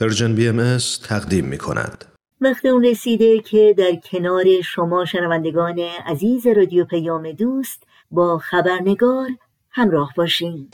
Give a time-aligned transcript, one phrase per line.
[0.00, 0.78] پرژن بی ام
[1.08, 2.04] تقدیم می کند.
[2.40, 9.28] وقت اون رسیده که در کنار شما شنوندگان عزیز رادیو پیام دوست با خبرنگار
[9.70, 10.70] همراه باشیم.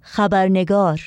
[0.00, 1.00] خبرنگار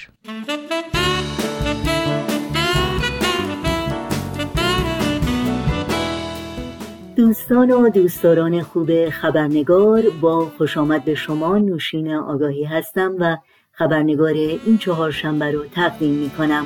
[7.15, 13.37] دوستان و دوستداران خوب خبرنگار با خوش آمد به شما نوشین آگاهی هستم و
[13.75, 16.65] خبرنگار این چهار شنبه رو تقدیم می کنم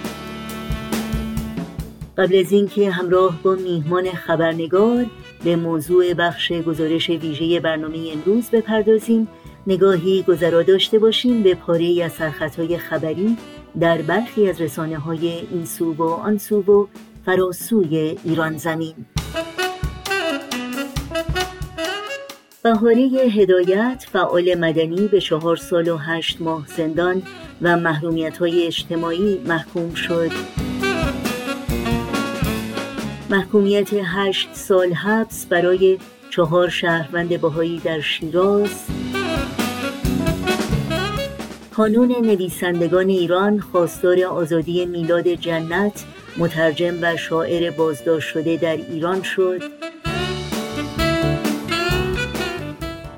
[2.18, 5.06] قبل از اینکه همراه با میهمان خبرنگار
[5.44, 9.28] به موضوع بخش گزارش ویژه برنامه امروز بپردازیم
[9.68, 13.38] نگاهی گذرا داشته باشیم به پاره از سرخطهای خبری
[13.80, 16.88] در برخی از رسانه های این سو و آن سو و
[17.26, 18.96] فراسوی ایران زمین.
[22.64, 27.24] بهاری هدایت فعال مدنی به چهار سال و هشت ماه زندان
[27.62, 30.32] و محرومیت های اجتماعی محکوم شد.
[33.30, 35.98] محکومیت هشت سال حبس برای
[36.30, 38.86] چهار شهروند بهایی در شیراز.
[41.76, 46.04] کانون نویسندگان ایران خواستار آزادی میلاد جنت
[46.38, 49.77] مترجم و شاعر بازداشت شده در ایران شد.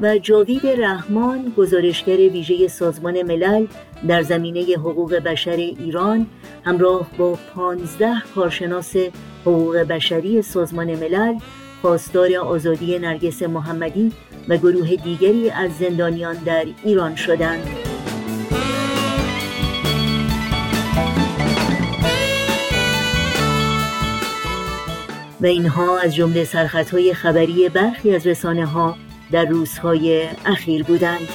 [0.02, 3.68] و جاوید رحمان گزارشگر ویژه سازمان ملل
[4.08, 6.28] در زمینه حقوق بشر ایران
[6.66, 8.96] همراه با پانزده کارشناس
[9.42, 11.38] حقوق بشری سازمان ملل
[11.82, 14.12] خواستار آزادی نرگس محمدی
[14.50, 17.68] و گروه دیگری از زندانیان در ایران شدند.
[25.42, 28.96] و اینها از جمله سرخطهای خبری برخی از رسانه ها
[29.32, 31.30] در روزهای اخیر بودند.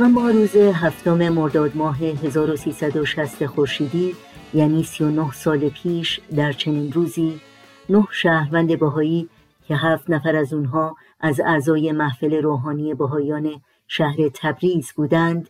[0.00, 4.14] و ما روز هفتم مرداد ماه 1360 خورشیدی
[4.54, 7.40] یعنی 39 سال پیش در چنین روزی
[7.88, 9.28] نه شهروند بهایی
[9.68, 15.48] که هفت نفر از اونها از اعضای محفل روحانی بهایان شهر تبریز بودند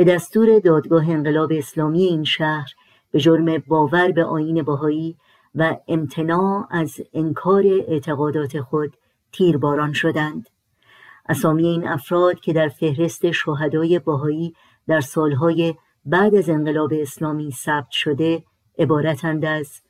[0.00, 2.68] به دستور دادگاه انقلاب اسلامی این شهر
[3.10, 5.16] به جرم باور به آین باهایی
[5.54, 8.96] و امتناع از انکار اعتقادات خود
[9.32, 10.48] تیرباران شدند.
[11.28, 14.54] اسامی این افراد که در فهرست شهدای باهایی
[14.86, 15.74] در سالهای
[16.04, 18.44] بعد از انقلاب اسلامی ثبت شده
[18.78, 19.80] عبارتند از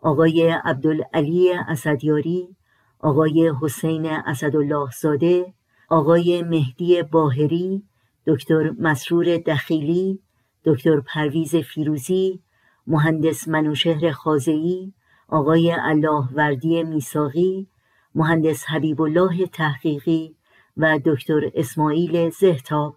[0.00, 2.56] آقای عبدالعلی اسدیاری
[3.00, 5.54] آقای حسین اسدالله زاده
[5.88, 7.89] آقای مهدی باهری
[8.30, 10.20] دکتر مسرور دخیلی
[10.64, 12.40] دکتر پرویز فیروزی
[12.86, 14.92] مهندس منوشهر خازئی
[15.28, 17.66] آقای الله وردی میساقی
[18.14, 20.36] مهندس حبیب الله تحقیقی
[20.76, 22.96] و دکتر اسماعیل زهتاب.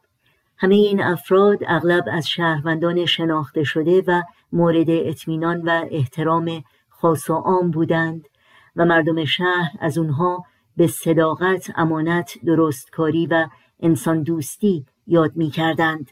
[0.57, 4.21] همه این افراد اغلب از شهروندان شناخته شده و
[4.51, 8.27] مورد اطمینان و احترام خاص و عام بودند
[8.75, 10.45] و مردم شهر از اونها
[10.77, 13.47] به صداقت، امانت، درستکاری و
[13.79, 16.11] انسان دوستی یاد می کردند.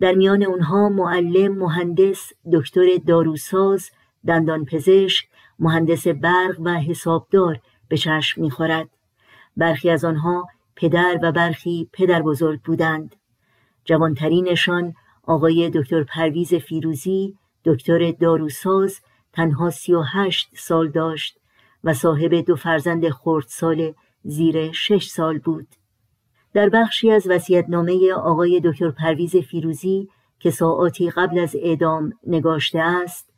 [0.00, 3.90] در میان اونها معلم، مهندس، دکتر داروساز،
[4.26, 8.88] دندانپزشک، مهندس برق و حسابدار به چشم می‌خورد.
[9.56, 13.16] برخی از آنها پدر و برخی پدر بزرگ بودند.
[13.84, 19.00] جوانترینشان آقای دکتر پرویز فیروزی، دکتر داروساز
[19.32, 21.38] تنها سی و هشت سال داشت
[21.84, 25.66] و صاحب دو فرزند خردسال زیر شش سال بود.
[26.54, 33.30] در بخشی از وسیعتنامه آقای دکتر پرویز فیروزی که ساعاتی قبل از اعدام نگاشته است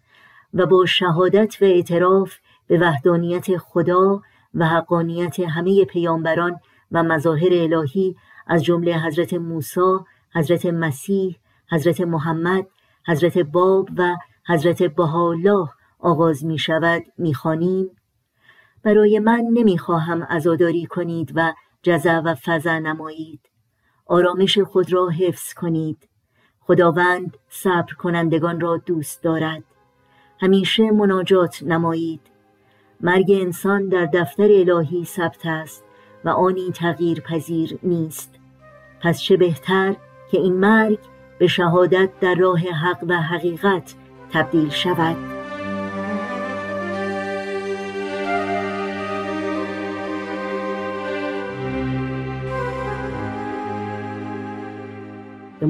[0.54, 2.34] و با شهادت و اعتراف
[2.66, 4.22] به وحدانیت خدا
[4.54, 6.60] و حقانیت همه پیامبران
[6.92, 8.16] و مظاهر الهی
[8.46, 9.98] از جمله حضرت موسی،
[10.34, 11.36] حضرت مسیح،
[11.70, 12.66] حضرت محمد،
[13.06, 14.16] حضرت باب و
[14.46, 15.68] حضرت بهاءالله
[15.98, 17.90] آغاز می شود می خانیم.
[18.82, 21.52] برای من نمی خواهم ازاداری کنید و
[21.82, 23.40] جزع و فضع نمایید.
[24.06, 26.08] آرامش خود را حفظ کنید.
[26.60, 29.62] خداوند صبر کنندگان را دوست دارد.
[30.40, 32.20] همیشه مناجات نمایید.
[33.00, 35.84] مرگ انسان در دفتر الهی ثبت است
[36.24, 38.34] و آنی تغییر پذیر نیست.
[39.02, 39.96] پس چه بهتر
[40.30, 40.98] که این مرگ
[41.38, 43.94] به شهادت در راه حق و حقیقت
[44.32, 45.39] تبدیل شود؟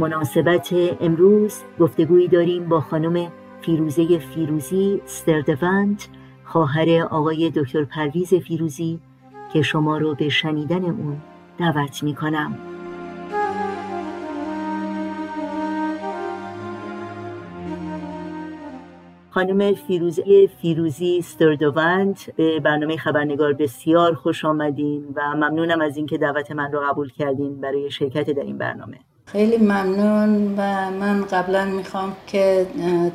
[0.01, 6.03] مناسبت امروز گفتگویی داریم با خانم فیروزه فیروزی ستردوند
[6.45, 9.01] خواهر آقای دکتر پرویز فیروزی
[9.53, 11.17] که شما رو به شنیدن اون
[11.59, 12.59] دعوت می کنم.
[19.31, 26.51] خانم فیروزی فیروزی ستردوند به برنامه خبرنگار بسیار خوش آمدین و ممنونم از اینکه دعوت
[26.51, 28.99] من رو قبول کردین برای شرکت در این برنامه
[29.33, 32.67] خیلی ممنون و من قبلا می‌خوام که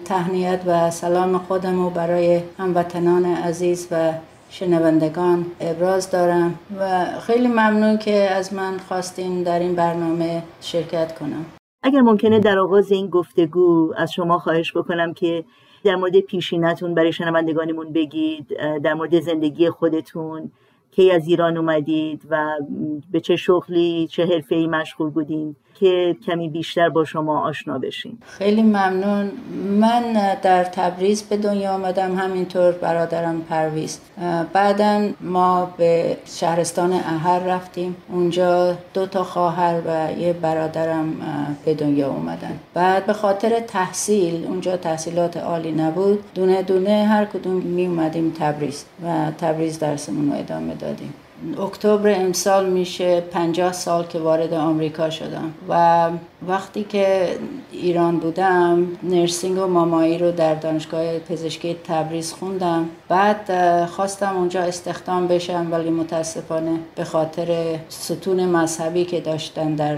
[0.06, 4.14] تهنیت و سلام خودم رو برای هموطنان عزیز و
[4.50, 11.46] شنوندگان ابراز دارم و خیلی ممنون که از من خواستین در این برنامه شرکت کنم.
[11.84, 15.44] اگر ممکنه در آغاز این گفتگو از شما خواهش بکنم که
[15.84, 18.48] در مورد پیشینتون برای شنوندگانمون بگید
[18.84, 20.52] در مورد زندگی خودتون
[20.92, 22.52] کی از ایران اومدید و
[23.12, 25.56] به چه شغلی چه حرفه‌ای مشغول بودین.
[25.80, 28.20] که کمی بیشتر با شما آشنا بشیم.
[28.28, 29.32] خیلی ممنون.
[29.80, 34.00] من در تبریز به دنیا آمدم همینطور برادرم پرویز.
[34.54, 37.96] بعدا ما به شهرستان اهر رفتیم.
[38.10, 41.14] اونجا دو تا خواهر و یه برادرم
[41.66, 42.60] به دنیا اومدن.
[42.74, 48.86] بعد به خاطر تحصیل اونجا تحصیلات عالی نبود دونه دونه هر کدوم می اومدیم تبریز
[49.04, 51.14] و تبریز درسمون رو ادامه دادیم.
[51.60, 56.10] اکتبر امسال میشه پنجاه سال که وارد آمریکا شدم و
[56.48, 57.28] وقتی که
[57.72, 62.90] ایران بودم نرسینگ و مامایی رو در دانشگاه پزشکی تبریز خوندم.
[63.10, 63.52] بعد
[63.86, 69.98] خواستم اونجا استخدام بشم ولی متاسفانه به خاطر ستون مذهبی که داشتن در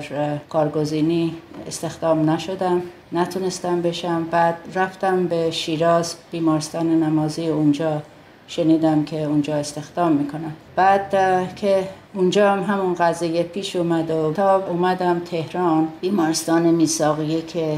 [0.50, 1.36] کارگزینی
[1.68, 2.82] استخدام نشدم.
[3.12, 4.24] نتونستم بشم.
[4.32, 8.02] بعد رفتم به شیراز بیمارستان نمازی اونجا.
[8.48, 10.52] شنیدم که اونجا استخدام می‌کنن.
[10.76, 11.10] بعد
[11.56, 17.78] که اونجا هم همون قضیه پیش اومد و تا اومدم تهران بیمارستان میساقیه که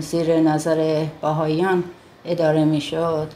[0.00, 1.84] زیر نظر باهایان
[2.24, 3.28] اداره می‌شد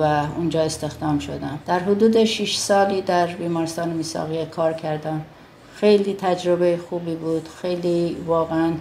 [0.00, 1.58] و اونجا استخدام شدم.
[1.66, 5.20] در حدود 6 سالی در بیمارستان میساقیه کار کردم.
[5.74, 7.48] خیلی تجربه خوبی بود.
[7.62, 8.72] خیلی واقعا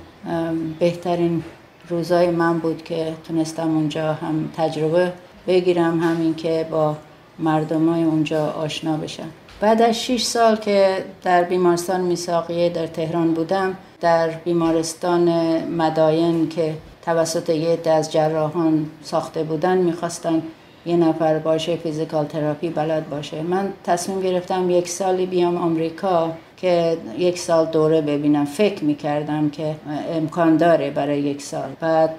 [0.80, 1.44] بهترین
[1.90, 5.14] روزای من بود که تونستم اونجا هم تجربه
[5.48, 6.00] بگیرم.
[6.00, 6.96] همین که با
[7.40, 9.28] مردمای اونجا آشنا بشن.
[9.62, 15.30] بعد از 6 سال که در بیمارستان میساقیه در تهران بودم در بیمارستان
[15.64, 16.74] مداین که
[17.06, 20.42] توسط یه از جراحان ساخته بودن می‌خواستن
[20.86, 23.42] یه نفر باشه فیزیکال تراپی بلد باشه.
[23.42, 28.46] من تصمیم گرفتم یک سالی بیام آمریکا که یک سال دوره ببینم.
[28.46, 29.76] فکر می‌کردم که
[30.14, 31.70] امکان داره برای یک سال.
[31.80, 32.18] بعد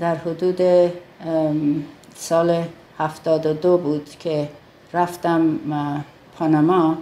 [0.00, 0.60] در حدود
[2.14, 2.62] سال
[2.98, 4.48] هفتاد بود که
[4.92, 5.58] رفتم
[6.38, 6.98] پاناما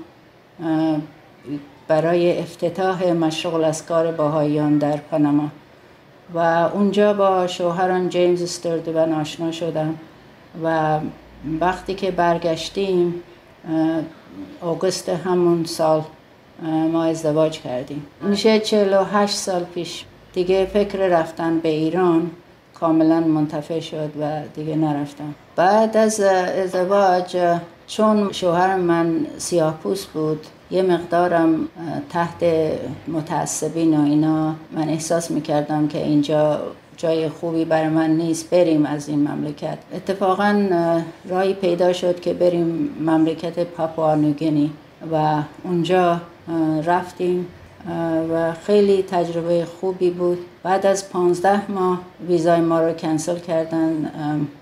[1.89, 5.49] برای افتتاح مشغول از کار باهایان در پاناما.
[6.35, 6.39] و
[6.75, 9.95] اونجا با شوهران جیمز استردوان آشنا شدم
[10.65, 10.99] و
[11.61, 13.15] وقتی که برگشتیم
[14.63, 16.03] آگوست همون سال
[16.93, 18.07] ما ازدواج کردیم.
[18.21, 22.31] میشه 48 سال پیش دیگه فکر رفتن به ایران.
[22.81, 25.35] کاملا منتفع شد و دیگه نرفتم.
[25.57, 27.37] بعد از ازدواج
[27.87, 31.69] چون شوهر من سیاه پوست بود یه مقدارم
[32.11, 32.45] تحت
[33.09, 36.61] متعصبین و اینا من احساس می‌کردم که اینجا
[36.97, 39.79] جای خوبی برای من نیست بریم از این مملکت.
[39.95, 40.69] اتفاقا
[41.29, 44.71] رای پیدا شد که بریم مملکت پاپوانوگینی
[45.13, 46.21] و اونجا
[46.85, 47.47] رفتیم.
[48.33, 50.39] و خیلی تجربه خوبی بود.
[50.63, 54.11] بعد از پانزده ماه ویزای ما رو کنسل کردن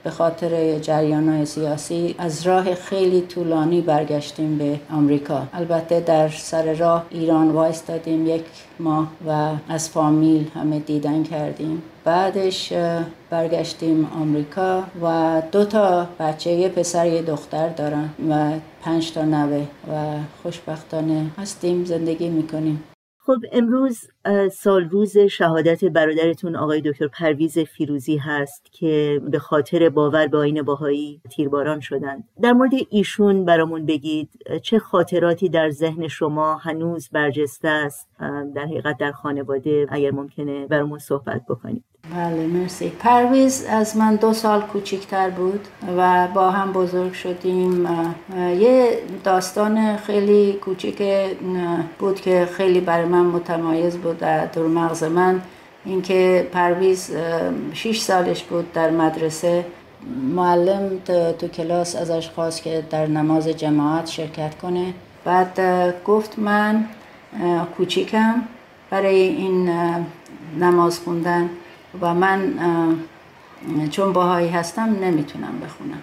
[0.05, 2.15] به خاطر جریان سیاسی.
[2.19, 5.43] از راه خیلی طولانی برگشتیم به آمریکا.
[5.53, 8.45] البته در سر راه ایران وایستادیم یک
[8.81, 11.83] ماه و از فامیل همه دیدن کردیم.
[12.05, 12.73] بعدش
[13.31, 18.51] برگشتیم آمریکا و دو تا بچه یه پسر یه دختر دارن و
[18.83, 19.63] پنج تا نوه
[19.93, 19.95] و
[20.43, 22.83] خوشبختانه هستیم زندگی می‌کنیم.
[23.27, 24.09] خب امروز
[24.53, 30.63] سال روز شهادت برادرتون آقای دکتر پرویز فیروزی هست که به خاطر باور به آین
[30.63, 32.29] باهایی تیرباران شدند.
[32.43, 34.31] در مورد ایشون برامون بگید
[34.63, 38.09] چه خاطراتی در ذهن شما هنوز برجسته است؟
[38.55, 41.85] در حقیقت در خانواده اگر ممکنه برامون صحبت بکنید.
[42.15, 42.93] بله مرسی.
[42.99, 45.61] پرویز از من دو سال کوچکتر بود
[45.97, 47.89] و با هم بزرگ شدیم.
[48.37, 51.03] یه داستان خیلی کوچیک
[51.99, 54.14] بود که خیلی برای من متمایز بود.
[54.19, 55.41] در دور مغز من
[55.85, 57.11] اینکه پرویز
[57.73, 59.67] شیش سالش بود در مدرسه.
[60.35, 60.91] معلم
[61.39, 64.95] تو کلاس ازش خواست که در نماز جماعت شرکت کنه.
[65.25, 65.61] بعد
[66.05, 66.85] گفت من
[67.77, 68.35] کوچیکم
[68.91, 69.71] برای این
[70.61, 71.51] نماز خوندن
[72.01, 72.55] و من
[73.91, 76.03] چون باهایی هستم نمی‌تونم بخونم.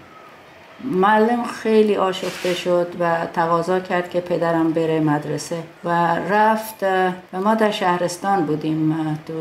[0.84, 6.84] معلم خیلی آشفته شد و تقاضا کرد که پدرم بره مدرسه و رفت
[7.34, 9.34] و ما در شهرستان بودیم تو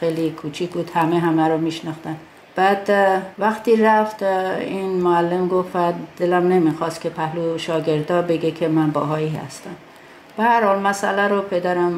[0.00, 2.16] خیلی کوچیک بود همه همه رو میشناختن.
[2.56, 2.90] بعد
[3.38, 5.76] وقتی رفت این معلم گفت
[6.16, 9.70] دلم نمی‌خواست که پهلو شاگردا بگه که من باهایی هستم.
[10.36, 11.92] به هر حال مسئله رو پدرم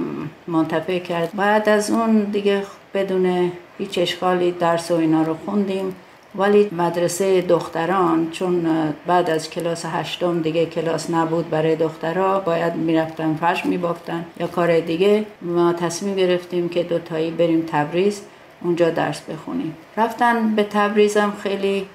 [0.47, 1.31] منتفع کرد.
[1.35, 2.63] بعد از اون دیگه
[2.95, 5.95] بدون هیچ اشکالی درس و اینا رو خوندیم.
[6.39, 8.67] ولی مدرسه دختران چون
[9.07, 14.81] بعد از کلاس هشتم دیگه کلاس نبود برای دخترها باید می‌رفتن فرش میبافتن یا کار
[14.81, 15.25] دیگه.
[15.43, 18.23] ما تصمیم گرفتیم که دوتایی بریم تبریز
[18.63, 19.77] اونجا درس بخونیم.
[19.97, 21.87] رفتن به تبریزم خیلی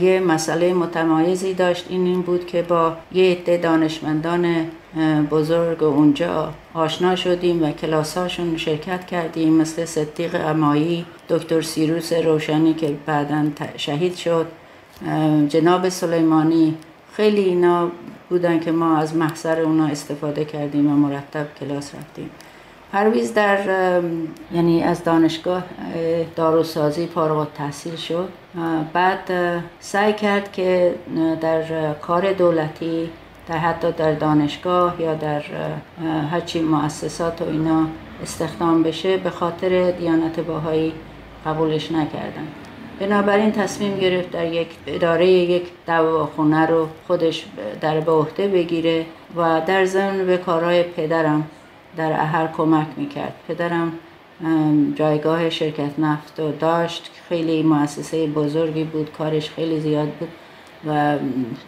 [0.00, 1.86] یه مسئله متمایزی داشت.
[1.88, 4.66] این این بود که با یه عده دانشمندان
[5.30, 12.96] بزرگ اونجا آشنا شدیم و کلاساشون شرکت کردیم مثل صدیق امایی دکتر سیروس روشنی که
[13.06, 13.46] بعدا
[13.76, 14.46] شهید شد
[15.48, 16.74] جناب سلیمانی.
[17.12, 17.90] خیلی اینا
[18.30, 22.30] بودن که ما از محضر اونا استفاده کردیم و مرتب کلاس رفتیم.
[22.92, 23.58] پرویز در
[24.54, 25.62] یعنی از دانشگاه
[26.36, 28.28] داروسازی فارغ تحصیل شد
[28.92, 29.30] بعد
[29.80, 30.94] سعی کرد که
[31.40, 33.10] در کار دولتی
[33.48, 35.42] در حتی در دانشگاه یا در
[36.30, 37.86] هرچی مؤسسات و اینا
[38.22, 40.92] استخدام بشه به خاطر دیانت باهایی
[41.46, 42.46] قبولش نکردن.
[43.00, 47.44] بنابراین تصمیم گرفت در یک اداره یک دواخونه رو خودش
[47.80, 51.46] در به عهده بگیره و در ضمن به کارهای پدرم
[51.96, 53.34] در اهر کمک می‌کرد.
[53.48, 53.92] پدرم
[54.94, 57.10] جایگاه شرکت نفت رو داشت.
[57.28, 60.28] خیلی مؤسسه بزرگی بود کارش خیلی زیاد بود.
[60.86, 61.16] و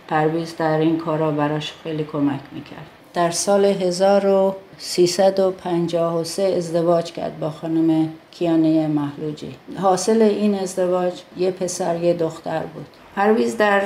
[0.09, 2.87] پرویز در این کارا براش خیلی کمک می‌کرد.
[3.15, 12.15] در سال 1353 ازدواج کرد با خانم کیانه محلوجی حاصل این ازدواج یه پسر یه
[12.15, 12.87] دختر بود.
[13.17, 13.83] پرویز در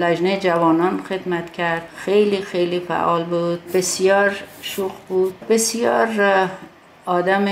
[0.00, 1.82] لجنه جوانان خدمت کرد.
[1.96, 3.60] خیلی خیلی فعال بود.
[3.74, 5.34] بسیار شوخ بود.
[5.48, 6.08] بسیار
[7.06, 7.46] آدم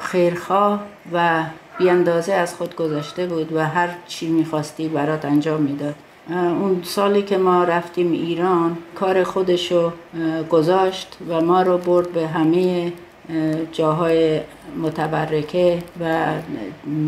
[0.00, 0.80] خیرخواه
[1.12, 1.42] و
[1.80, 5.94] بیاندازه از خود گذاشته بود و هر چی می‌خواستی برات انجام می‌داد.
[6.30, 9.92] اون سالی که ما رفتیم ایران کار خودشو
[10.50, 12.92] گذاشت و ما رو برد به همه
[13.72, 14.40] جاهای
[14.82, 16.26] متبرکه و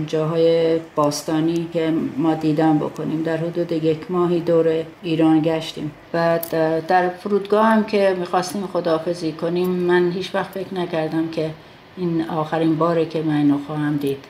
[0.07, 3.23] جاهای باستانی که ما دیدن بکنیم.
[3.23, 5.91] در حدود یک ماهی دور ایران گشتیم.
[6.13, 6.47] بعد
[6.87, 11.51] در فرودگاه هم که می‌خواستیم خداحافظی کنیم من هیچ وقت فکر نکردم که
[11.97, 14.25] این آخرین باره که من اینو خواهم دید.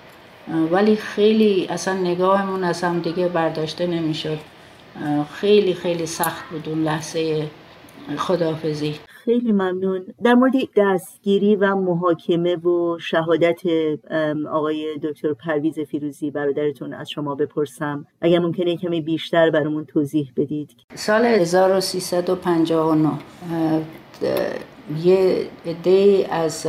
[0.48, 4.38] ولی خیلی اصلا نگاهمون از هم دیگه برداشته نمی‌شد.
[5.32, 7.46] خیلی خیلی سخت بود اون لحظه
[8.16, 8.94] خداحافظی.
[9.06, 10.06] خیلی ممنون.
[10.22, 13.60] در مورد دستگیری و محاکمه و شهادت
[14.52, 18.06] آقای دکتر پرویز فیروزی برادرتون از شما بپرسم.
[18.20, 20.70] اگر ممکنه کمی بیشتر برامون توضیح بدید.
[20.94, 23.10] سال 1359
[25.02, 26.66] یه عده از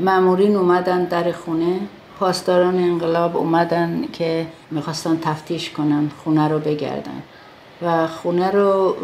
[0.00, 1.80] مامورین اومدن در خونه.
[2.20, 7.22] پاسداران انقلاب اومدن که می‌خواستن تفتیش کنن خونه رو بگردن.
[7.82, 8.96] و خونه رو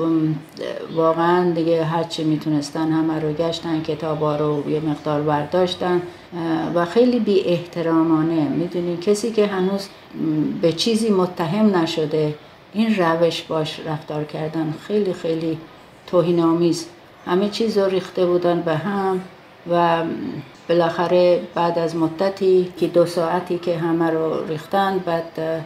[0.96, 6.02] واقعا دیگه هرچی می‌تونستن همه رو گشتن کتابا رو یه مقدار برداشتن.
[6.74, 9.88] و خیلی بی احترامانه می‌دونی کسی که هنوز
[10.62, 12.34] به چیزی متهم نشده
[12.72, 15.58] این روش باش رفتار کردن خیلی خیلی
[16.06, 16.86] توهین آمیز
[17.26, 19.20] همه چیز رو ریخته بودن به هم
[19.70, 20.02] و
[20.68, 25.62] بالاخره بعد از مدتی که دو ساعتی که همه رو ریختن بعد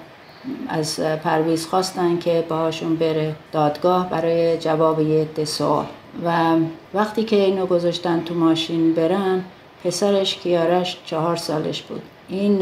[0.69, 5.87] از پرویز خواستن که باهاشون بره دادگاه برای جواب یه سوال.
[6.25, 6.57] و
[6.95, 9.45] وقتی که اینو گذاشتن تو ماشین برن
[9.85, 12.03] پسرش کیارش چهار سالش بود.
[12.29, 12.61] این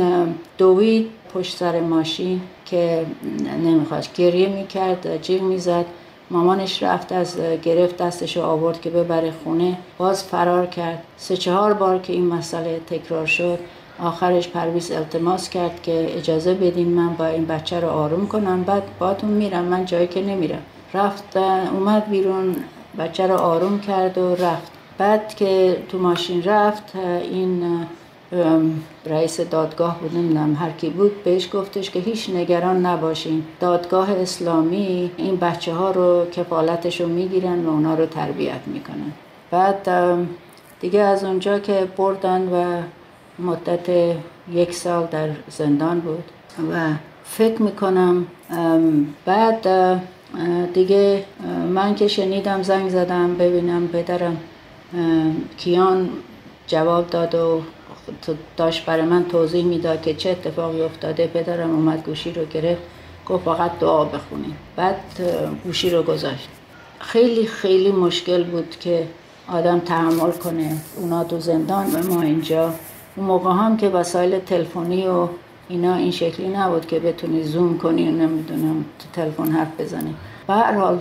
[0.58, 3.06] دوید پشت سر ماشین که
[3.64, 5.84] نمی‌خواست گریه می‌کرد جیغ می‌زد.
[6.30, 9.78] مامانش رفت از گرفت دستش رو آورد که ببره خونه.
[9.98, 11.02] باز فرار کرد.
[11.16, 13.58] سه چهار بار که این مسئله تکرار شد
[14.02, 18.62] آخرش پرویز التماس کرد که اجازه بدین من با این بچه رو آروم کنم.
[18.62, 20.62] بعد باتون میرم من جایی که نمیرم.
[20.94, 21.36] رفت
[21.72, 22.56] اومد بیرون
[22.98, 24.72] بچه رو آروم کرد و رفت.
[24.98, 27.86] بعد که تو ماشین رفت این
[29.06, 33.44] رئیس دادگاه بود نمی‌دونم هر کی بود بهش گفتش که هیچ نگران نباشین.
[33.60, 39.12] دادگاه اسلامی این بچه ها رو کفالتش رو می‌گیرن و اونا رو تربیت می‌کنن.
[39.50, 39.88] بعد
[40.80, 42.82] دیگه از اونجا که بردن و
[43.42, 44.16] مدت
[44.52, 46.24] یک سال در زندان بود
[46.72, 46.92] و
[47.24, 48.26] فکر می‌کنم
[49.24, 49.68] بعد
[50.74, 51.24] دیگه
[51.74, 54.36] من که شنیدم زنگ زدم ببینم پدرم
[55.56, 56.08] کیان
[56.66, 57.60] جواب داد و
[58.56, 61.26] داشت برای من توضیح می‌داد که چه اتفاقی افتاده.
[61.26, 62.82] پدرم اومد گوشی رو گرفت
[63.26, 64.56] گفت فقط دعا بخونیم.
[64.76, 64.96] بعد
[65.64, 66.48] گوشی رو گذاشت.
[67.00, 69.06] خیلی خیلی مشکل بود که
[69.52, 70.76] آدم تحمل کنه.
[70.96, 72.74] اونا تو زندان و ما اینجا.
[73.16, 75.28] اون موقع هم که وسایل تلفنی و
[75.68, 80.14] اینا این شکلی نبود که بتونی زوم کنی و نمی‌دونم تو تلفن حرف بزنی.
[80.46, 81.00] به هر حال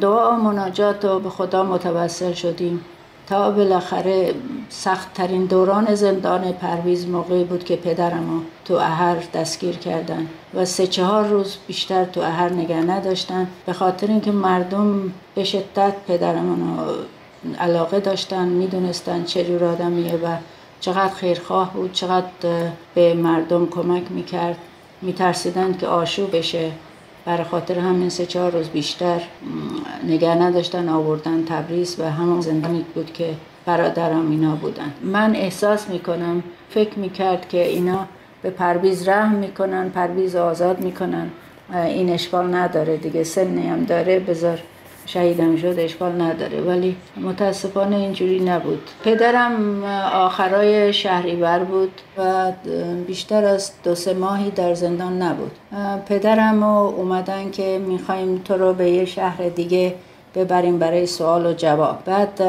[0.00, 2.84] دعا و مناجات و به خدا متوسل شدیم.
[3.28, 4.34] تا بالاخره
[4.68, 10.86] سخت ترین دوران زندان پرویز موقعی بود که پدرم تو اهر دستگیر کردن و سه
[10.86, 13.46] چهار روز بیشتر تو اهر نگه نداشتن.
[13.66, 16.78] به خاطر اینکه مردم به شدت پدرم
[17.58, 20.36] علاقه داشتن می‌دونستن چه جور آدمیه و
[20.80, 22.26] چقدر خیرخواه بود چقدر
[22.94, 24.56] به مردم کمک می‌کرد.
[25.02, 26.70] میترسیدند که آشو بشه.
[27.24, 29.20] برای خاطر همین سه چهار روز بیشتر
[30.08, 33.34] نگه نداشتن آوردن تبریز و همون زندانی بود که
[33.66, 34.92] برادرم اینا بودن.
[35.02, 38.06] من احساس می‌کنم فکر می‌کرد که اینا
[38.42, 41.30] به پرویز رحم می‌کنن پرویز آزاد می‌کنن.
[41.74, 44.58] این اشکال نداره دیگه سنی هم داره بذار
[45.08, 46.60] شهیدم شد اشکال نداره.
[46.60, 48.90] ولی متاسفانه اینجوری نبود.
[49.04, 49.84] پدرم
[50.14, 52.52] آخرای شهریور بود و
[53.06, 55.52] بیشتر از دو سه ماهی در زندان نبود.
[56.06, 59.94] پدرم اومدن که می‌خوایم تو رو به یه شهر دیگه
[60.34, 61.98] ببریم برای سوال و جواب.
[62.04, 62.42] بعد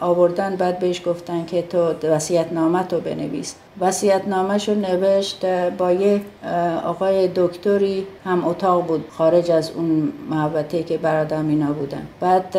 [0.00, 3.54] آوردن بعد بهش گفتن که تو وسیعت نامه تو بنویس.
[3.80, 5.46] وسیعت نامه شو نوشت
[5.78, 6.20] با یه
[6.84, 12.06] آقای دکتری هم اتاق بود خارج از اون محوطه که برادم اینا بودن.
[12.20, 12.56] بعد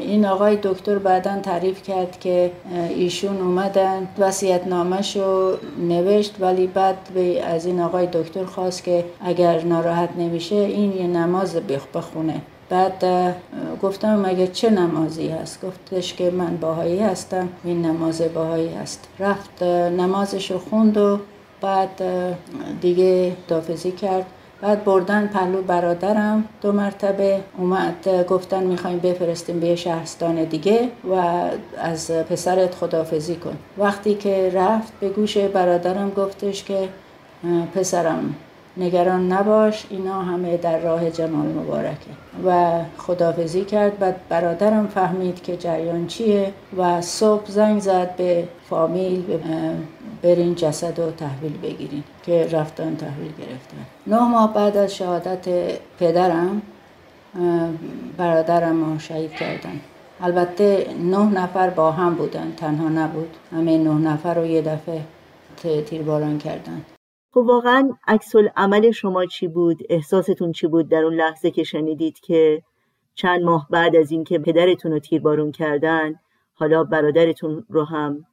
[0.00, 2.50] این آقای دکتر بعدا تعریف کرد که
[2.88, 5.56] ایشون اومدن وسیعت نامه شو
[5.88, 6.96] نوشت ولی بعد
[7.46, 11.56] از این آقای دکتر خواست که اگر ناراحت نمیشه این یه نماز
[11.94, 12.40] بخونه.
[12.72, 13.04] بعد
[13.82, 19.08] گفتم مگه چه نمازی هست؟ گفتش که من باهایی هستم این نماز باهایی هست.
[19.18, 21.18] رفت نمازش رو خوند و
[21.60, 22.02] بعد
[22.80, 24.26] دیگه دافزی کرد.
[24.60, 31.14] بعد بردن پهلو برادرم دو مرتبه اومد گفتن می‌خوایم بفرستیم به شهرستان دیگه و
[31.78, 33.56] از پسرت خدافزی کن.
[33.78, 36.88] وقتی که رفت به گوش برادرم گفتش که
[37.74, 38.34] پسرم
[38.76, 42.10] نگران نباش اینا همه در راه جمال مبارکه.
[42.46, 43.98] و خدافزی کرد.
[43.98, 49.24] بعد برادرم فهمید که جریان چیه و صبح زنگ زد به فامیل
[50.22, 53.86] برین جسد و تحویل بگیرین که رفتن تحویل گرفتن.
[54.06, 55.48] نه ماه بعد از شهادت
[56.00, 56.62] پدرم
[58.16, 59.80] برادرم رو شهید کردن.
[60.20, 63.36] البته نه نفر با هم بودن تنها نبود.
[63.52, 65.02] همه نه نفر رو یه دفعه
[65.82, 66.82] تیرباران کردن.
[67.34, 72.20] خب واقعا عکس عمل شما چی بود؟ احساستون چی بود در اون لحظه که شنیدید
[72.20, 72.62] که
[73.14, 76.14] چند ماه بعد از اینکه پدرتون رو تیربارون کردن
[76.54, 78.24] حالا برادرتون رو هم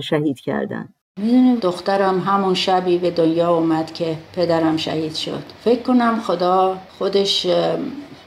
[0.00, 5.42] شهید کردن؟ می‌دونیم دخترم همون شبی به دنیا اومد که پدرم شهید شد.
[5.60, 7.46] فکر کنم خدا خودش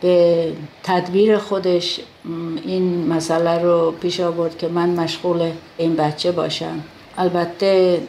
[0.02, 2.00] به تدبیر خودش
[2.66, 6.84] این مسئله رو پیش آورد که من مشغول این بچه باشم.
[7.22, 8.02] البته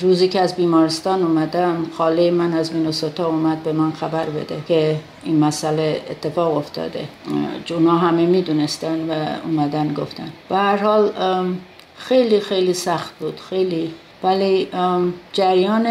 [0.00, 4.96] روزی که از بیمارستان اومدم خاله من از مینوسوتا اومد به من خبر بده که
[5.24, 7.04] این مسئله اتفاق افتاده.
[7.64, 10.32] جونا همه می‌دونستن و اومدن گفتن.
[10.48, 11.10] به هر حال
[11.96, 13.90] خیلی خیلی سخت بود خیلی.
[14.22, 14.68] ولی
[15.32, 15.86] جریان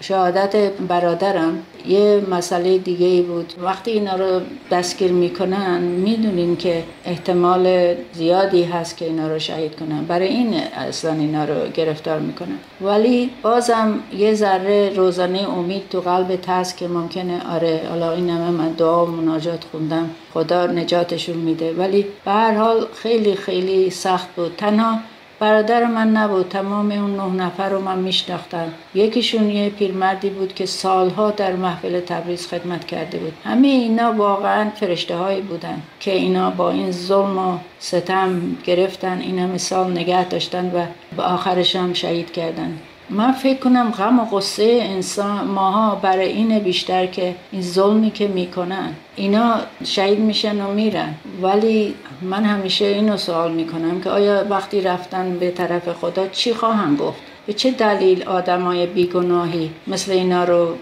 [0.00, 0.56] شهادت
[0.88, 3.52] برادرم یه مسئله دیگه ای بود.
[3.62, 10.04] وقتی اینا رو دستگیر می‌کنن می‌دونیم که احتمال زیادی هست که اینا رو شهید کنن.
[10.04, 10.54] برای این
[10.88, 12.58] اصلا اینا رو گرفتار می‌کنن.
[12.80, 18.50] ولی بازم یه ذره روزانه امید تو قلب هست که ممکنه آره حالا این همه
[18.50, 20.10] من دعا و مناجات خوندم.
[20.34, 21.72] خدا نجاتشون میده.
[21.72, 24.54] ولی به هر حال خیلی خیلی سخت بود.
[24.56, 24.98] تنها
[25.38, 26.48] برادر من نبود.
[26.48, 28.72] تمام اون نه نفر رو من میشناختم.
[28.94, 33.32] یکیشون یه پیرمردی بود که سالها در محفل تبریز خدمت کرده بود.
[33.44, 39.38] همه اینا واقعا فرشته هایی بودن که اینا با این ظلم و ستم گرفتن این
[39.38, 42.78] همه سال نگه داشتن و به آخرش هم شهید کردن.
[43.10, 48.28] من فکر کنم غم و غصه انسان ماها برای این بیشتر که این ظلمی که
[48.28, 51.14] می‌کنن اینا شهید میشن و میرن.
[51.42, 56.96] ولی من همیشه اینو سوال می‌کنم که آیا وقتی رفتن به طرف خدا چی خواهم
[56.96, 60.74] گفت؟ به چه دلیل آدمای بیگناهی مثل اینا رو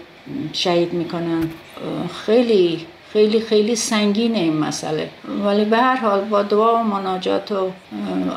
[0.53, 1.49] شهید می‌کنن؟
[2.25, 5.09] خیلی خیلی خیلی سنگینه این مسئله.
[5.45, 7.71] ولی به هر حال با دعا و مناجات و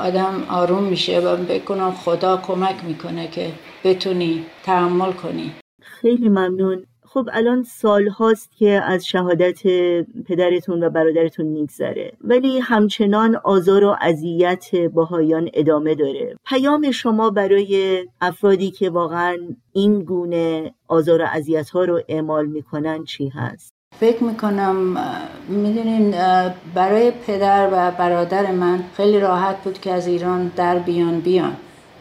[0.03, 3.51] آدم آروم میشه و بکنم خدا کمک می‌کنه که
[3.87, 5.53] بتونی تحمل کنی.
[5.83, 6.85] خیلی ممنون.
[7.05, 9.63] خب الان سال هاست که از شهادت
[10.29, 12.13] پدرتون و برادرتون میگذره.
[12.21, 16.37] ولی همچنان آزار و اذیت باهایان ادامه داره.
[16.47, 19.37] پیام شما برای افرادی که واقعا
[19.73, 24.97] این گونه آزار و اذیت ها رو اعمال می‌کنن چی هست؟ فکر می‌کنم
[25.49, 26.11] می‌دونین
[26.75, 31.57] برای پدر و برادر من خیلی راحت بود که از ایران در بیان بیان.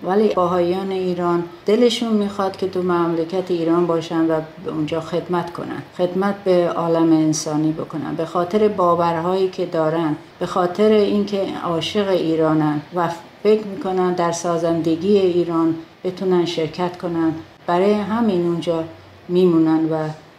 [0.06, 5.84] ولی باهایان ایران دلشون می‌خواد که تو مملکت ایران باشن و اونجا خدمت کنن.
[5.98, 8.16] خدمت به عالم انسانی بکنن.
[8.16, 13.10] به خاطر باورهایی که دارن به خاطر اینکه عاشق ایرانن و
[13.44, 17.34] فکر می‌کنن در سازندگی ایران بتونن شرکت کنن.
[17.68, 18.84] برای همین اونجا
[19.28, 19.96] میمونن و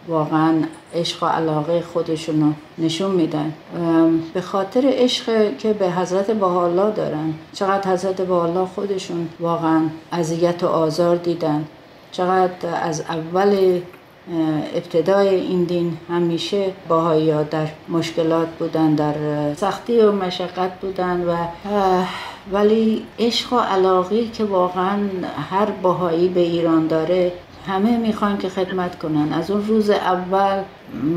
[0.08, 0.54] واقعا
[0.94, 2.52] عشق و علاقه خودشون رو
[2.84, 3.52] نشون میدن.
[4.34, 10.66] به خاطر عشق که به حضرت باحالا دارن چقدر حضرت باحالا خودشون واقعا اذیت و
[10.66, 11.64] آزار دیدن.
[12.12, 13.80] چقدر از اول
[14.74, 19.14] ابتدای این دین همیشه باهایی در مشکلات بودن در
[19.54, 21.36] سختی و مشقت بودن و
[22.52, 24.98] ولی عشق و علاقی که واقعا
[25.50, 27.32] هر باهایی به ایران داره
[27.68, 29.32] همه می‌خوان که خدمت کنن.
[29.32, 30.62] از اون روز اول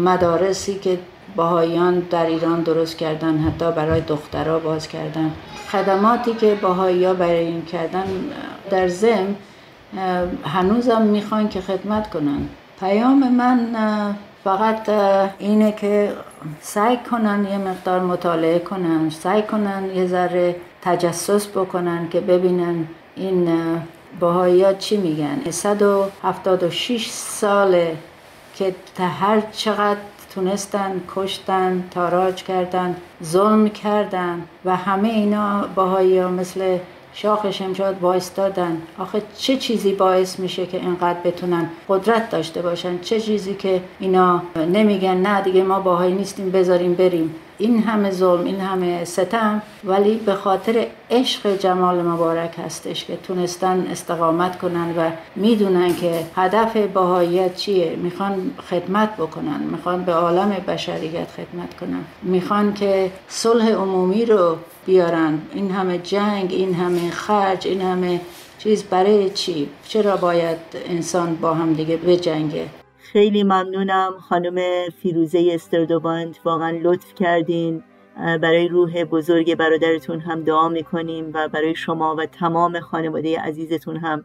[0.04, 1.00] مدارسی که
[1.36, 5.32] باهایان در ایران درست کردن حتی برای دخترها باز کردن.
[5.72, 8.04] خدماتی که باهایی ها برای این کردن
[8.70, 9.36] در زم
[10.46, 12.40] هنوزم می‌خوان که خدمت کنن.
[12.80, 13.60] پیام من
[14.44, 14.90] فقط
[15.40, 16.12] اینه که
[16.62, 23.50] سعی کنن یه مقدار مطالعه کنن سعی کنن یه ذره تجسس بکنن که ببینن این
[24.20, 27.98] باهایی چی میگن؟ 176 ساله
[28.56, 30.00] که هر چقدر
[30.36, 36.78] تونستن کشتن تاراج کردن ظلم کردن و همه اینا باهایی مثل
[37.14, 38.82] شاخ شمشاد وایستادن.
[38.98, 44.42] آخه چه چیزی باعث میشه که اینقدر بتونن قدرت داشته باشن؟ چه چیزی که اینا
[44.56, 47.36] نمیگن نه دیگه ما باهایی نیستیم بذاریم بریم.
[47.60, 53.88] این همه ظلم این همه ستم ولی به خاطر عشق جمال مبارک هستش که تونستن
[53.92, 57.96] استقامت کنن و می‌دونن که هدف باهاییت چیه.
[57.96, 62.04] می‌خوان خدمت بکنن می‌خوان به عالم بشریت خدمت کنن.
[62.24, 65.42] می‌خوان که صلح عمومی رو بیارن.
[65.54, 68.22] این همه جنگ این همه خرج این همه
[68.58, 70.58] چیز برای چی؟ چرا باید
[70.90, 72.66] انسان با هم دیگه بجنگه؟
[73.12, 74.62] خیلی ممنونم خانم
[75.02, 77.84] فیروزه استردوباند واقعا لطف کردین.
[78.18, 84.24] برای روح بزرگ برادرتون هم دعا می‌کنیم و برای شما و تمام خانواده عزیزتون هم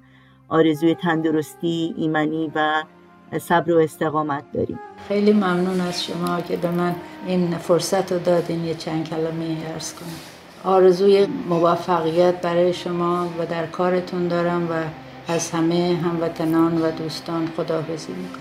[0.48, 2.84] آرزوی تندرستی ایمنی و
[3.38, 4.78] صبر و استقامت داریم.
[5.08, 6.94] خیلی ممنون از شما که به من
[7.26, 10.72] این فرصت رو دادین یه چند کلمه ارز کنم.
[10.72, 14.74] آرزوی موفقیت برای شما و در کارتون دارم و
[15.32, 18.40] از همه هموطنان و دوستان خداحافظی می‌کنم.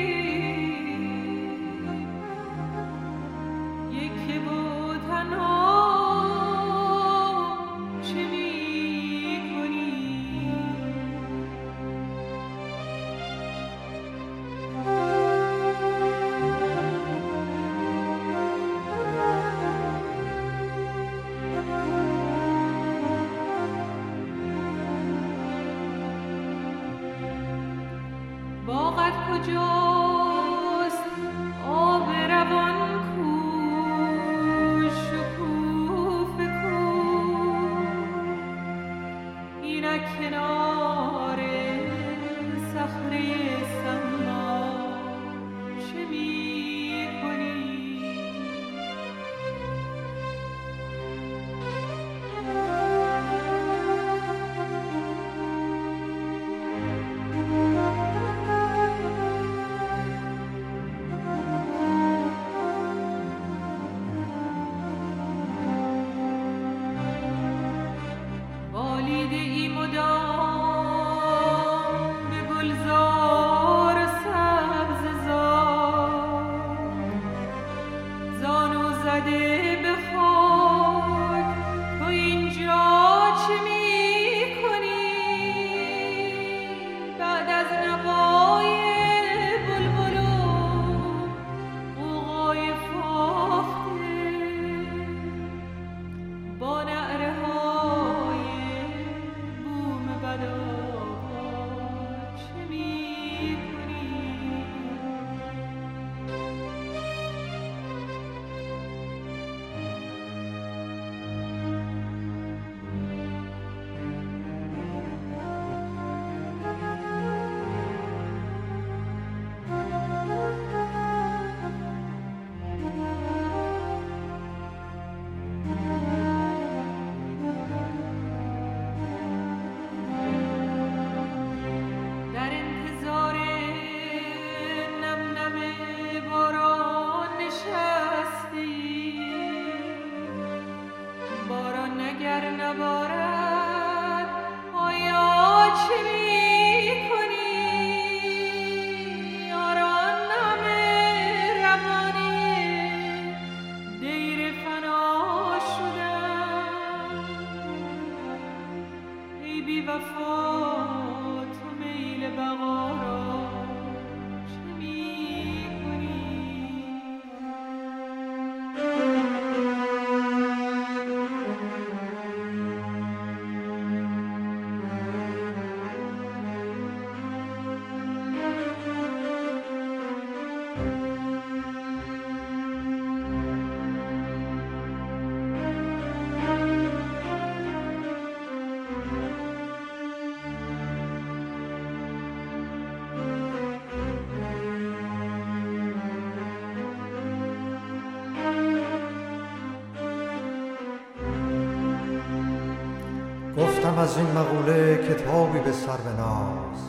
[203.91, 206.79] سازم از این مقوله کتابی به سر ناز.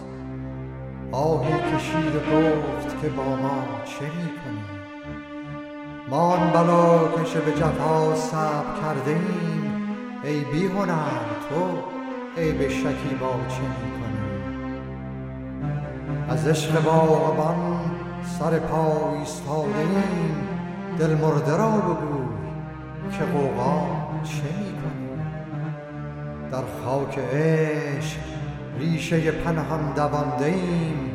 [1.13, 4.65] آهی کشید گفت که با ما چه می کنی
[6.11, 11.63] ما آن بلا کشه به جفا صبر کرده ایم ای بی تو
[12.37, 14.23] ای به شکی با چه می کنی
[16.29, 17.81] از عشق باغبان
[18.39, 20.49] سر پا ایستاده ایم
[20.99, 22.25] دل مرده را بگو
[23.11, 23.87] که قوقا
[24.25, 25.02] چه می کنی
[26.53, 28.19] در خاک عشق
[28.79, 31.11] ریشه پنهان دوانده ایم.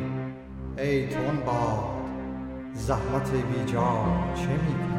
[0.78, 1.84] ای تون باد
[2.74, 4.97] زحمت بیجا چه می